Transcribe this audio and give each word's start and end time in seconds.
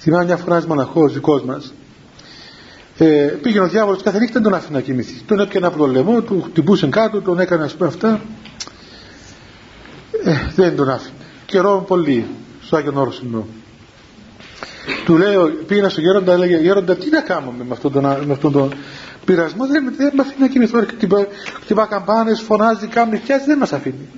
Θυμάμαι 0.00 0.24
μια 0.24 0.36
φορά 0.36 0.54
ένας 0.54 0.66
μοναχός 0.66 1.12
δικός 1.12 1.42
μας. 1.42 1.72
Ε, 2.98 3.06
πήγαινε 3.42 3.64
ο 3.64 3.68
διάβολος 3.68 4.02
κάθε 4.02 4.18
νύχτα 4.18 4.32
δεν 4.32 4.42
τον 4.42 4.54
άφηνε 4.54 4.76
να 4.78 4.84
κοιμηθεί. 4.84 5.22
Τον 5.26 5.40
έπιανε 5.40 5.66
από 5.66 5.78
το 5.78 5.86
λαιμό, 5.86 6.20
του 6.20 6.42
χτυπούσε 6.42 6.86
κάτω, 6.86 7.20
τον 7.20 7.40
έκανε 7.40 7.64
ας 7.64 7.74
πούμε 7.74 7.88
αυτά. 7.88 8.20
Ε, 10.24 10.32
δεν 10.54 10.76
τον 10.76 10.88
άφηνε. 10.88 11.14
Καιρό 11.46 11.84
πολύ, 11.86 12.26
στο 12.62 12.76
Άγιο 12.76 12.92
Όρσινο. 12.96 13.46
Του 15.04 15.16
λέω, 15.16 15.50
πήγαινα 15.66 15.88
στο 15.88 16.00
Γέροντα, 16.00 16.32
έλεγε 16.32 16.56
Γέροντα, 16.56 16.96
τι 16.96 17.10
να 17.10 17.20
κάνουμε 17.20 17.64
με 17.64 17.72
αυτόν 17.72 17.92
τον, 17.92 18.02
με 18.02 18.32
αυτόν 18.32 18.52
τον 18.52 18.74
πειρασμό, 19.24 19.66
δεν, 19.66 19.94
δεν 19.96 20.10
με 20.14 20.22
αφήνει 20.22 20.40
να 20.40 20.48
κοιμηθώ. 20.48 20.78
Χτυπά, 20.86 21.26
χτυπά 21.62 21.86
καμπάνες, 21.86 22.40
φωνάζει, 22.40 22.86
κάνει 22.86 23.16
φτιάζει, 23.16 23.44
δεν 23.44 23.58
μας 23.58 23.72
αφήνει. 23.72 24.08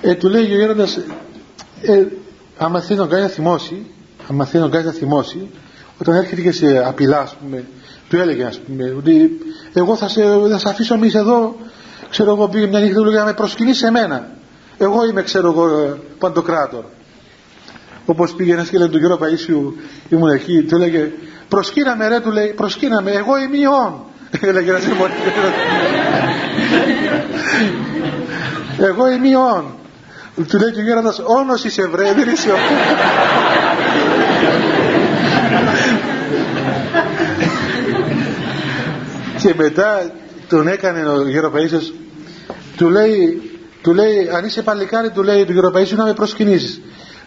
Ε, 0.00 0.14
του 0.14 0.28
λέει 0.28 0.42
ο 0.42 0.56
Γέροντας, 0.56 0.96
ε, 1.82 2.04
άμα 2.58 2.80
θέλει 2.80 2.98
να 2.98 3.06
κάνει 3.06 3.22
να 3.22 3.28
θυμώσει, 3.28 3.86
άμα 4.32 4.44
θέλει 4.44 4.62
να 4.62 4.68
κάνει 4.68 4.84
να 4.84 4.92
θυμώσει, 4.92 5.48
όταν 6.00 6.14
έρχεται 6.14 6.40
και 6.40 6.52
σε 6.52 6.82
απειλά, 6.86 7.18
ας 7.18 7.34
πούμε, 7.34 7.64
του 8.08 8.16
έλεγε, 8.16 8.44
ας 8.44 8.58
πούμε, 8.58 8.94
ότι 8.98 9.40
εγώ 9.72 9.96
θα 9.96 10.08
σε, 10.08 10.22
θα 10.50 10.58
σε 10.58 10.68
αφήσω 10.68 10.94
εμείς 10.94 11.14
εδώ, 11.14 11.56
ξέρω 12.10 12.30
εγώ, 12.30 12.48
πήγε 12.48 12.66
μια 12.66 12.80
νύχτα, 12.80 13.00
του 13.00 13.04
λέγανε, 13.04 13.24
με 13.24 13.32
προσκυνείς 13.32 13.78
σε 13.78 13.90
μένα. 13.90 14.30
Εγώ 14.78 15.04
είμαι, 15.04 15.22
ξέρω 15.22 15.50
εγώ, 15.50 15.96
παντοκράτορ. 16.18 16.84
Όπως 18.06 18.34
πήγε 18.34 18.64
και 18.70 18.78
λέει 18.78 18.88
του 18.88 18.98
κύριο 18.98 19.18
Παΐσιου, 19.22 19.72
ήμουν 20.08 20.28
εκεί, 20.28 20.62
του 20.62 20.74
έλεγε, 20.74 21.10
προσκύναμε 21.48 22.08
ρε, 22.08 22.20
του 22.20 22.30
λέει, 22.30 22.52
προσκύναμε, 22.56 23.10
εγώ 23.10 23.38
είμαι 23.38 23.56
ιόν. 23.58 24.00
Έλεγε 24.48 24.70
ένας 24.70 24.84
Εγώ 28.78 29.10
είμαι 29.10 29.28
ιόν. 29.28 29.64
Του 30.48 30.58
λέει 30.58 30.70
και 30.70 30.80
ο 30.80 30.82
γέροντας, 30.82 31.20
όνος 31.24 31.64
είσαι 31.64 31.86
βρε, 31.86 32.12
δεν 32.12 32.28
είσαι 32.28 32.50
ο. 32.50 32.56
Και 39.42 39.54
μετά 39.56 40.10
τον 40.48 40.68
έκανε 40.68 41.08
ο 41.08 41.14
Γεροπαΐσιος 41.14 41.92
του 42.76 42.90
λέει, 42.90 43.42
του 43.82 43.94
λέει 43.94 44.28
αν 44.36 44.44
είσαι 44.44 44.62
παλικάρι 44.62 45.10
του 45.10 45.22
λέει 45.22 45.44
του 45.44 45.52
Γεροπαΐσιου 45.52 45.96
να 45.96 46.04
με 46.04 46.12
προσκυνήσεις 46.12 46.80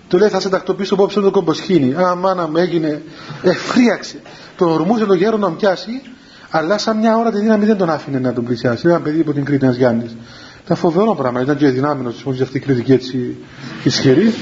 του 0.07 0.17
λέει 0.17 0.29
θα 0.29 0.39
σε 0.39 0.49
τακτοποιήσω 0.49 0.93
απόψε 0.93 1.19
το 1.19 1.31
κομποσχήνι 1.31 1.95
α 1.95 2.15
μάνα 2.15 2.47
μου 2.47 2.57
έγινε 2.57 3.01
εφρίαξε 3.43 4.19
τον 4.57 4.71
ορμούσε 4.71 5.05
τον 5.05 5.17
γέρο 5.17 5.37
να 5.37 5.51
πιάσει 5.51 6.01
αλλά 6.49 6.77
σαν 6.77 6.97
μια 6.97 7.17
ώρα 7.17 7.31
τη 7.31 7.39
δύναμη 7.39 7.65
δεν 7.65 7.77
τον 7.77 7.89
άφηνε 7.89 8.19
να 8.19 8.33
τον 8.33 8.45
πλησιάσει. 8.45 8.87
Ένα 8.87 8.99
παιδί 8.99 9.19
από 9.19 9.33
την 9.33 9.45
Κρήτη 9.45 9.65
ένας 9.65 9.77
Γιάννης. 9.77 10.15
Ήταν 10.63 10.77
φοβερό 10.77 11.15
πράγμα 11.15 11.41
ήταν 11.41 11.57
και 11.57 11.67
δυνάμενος 11.67 12.23
μόλις 12.23 12.41
αυτή 12.41 12.57
η 12.57 12.59
κριτική 12.59 12.93
έτσι 12.93 13.37
ισχυρή. 13.83 14.33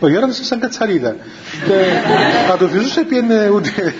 Ο 0.00 0.08
Γέροντας 0.08 0.40
σαν 0.42 0.60
κατσαρίδα. 0.60 1.16
Και 1.66 1.72
θα 2.48 2.56
το 2.56 2.68
φυσούσε 2.68 3.04
πιένε 3.04 3.48
ούτε 3.48 3.94